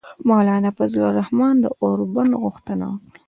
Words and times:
مولانا 0.29 0.69
فضل 0.77 1.01
الرحمان 1.09 1.55
د 1.61 1.65
اوربند 1.83 2.31
غوښتنه 2.41 2.85
وکړه. 2.97 3.17